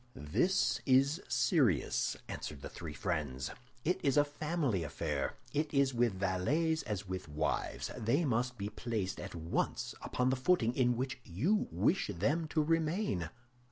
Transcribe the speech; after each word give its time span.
"This 0.15 0.81
is 0.87 1.21
serious," 1.27 2.17
answered 2.27 2.63
the 2.63 2.69
three 2.69 2.95
friends; 2.95 3.51
"it 3.85 3.99
is 4.03 4.17
a 4.17 4.25
family 4.25 4.81
affair. 4.81 5.35
It 5.53 5.71
is 5.75 5.93
with 5.93 6.13
valets 6.15 6.81
as 6.87 7.07
with 7.07 7.27
wives, 7.29 7.91
they 7.95 8.25
must 8.25 8.57
be 8.57 8.69
placed 8.69 9.19
at 9.19 9.35
once 9.35 9.93
upon 10.01 10.31
the 10.31 10.35
footing 10.35 10.75
in 10.75 10.97
which 10.97 11.19
you 11.23 11.67
wish 11.69 12.07
them 12.11 12.47
to 12.47 12.63
remain. 12.63 13.29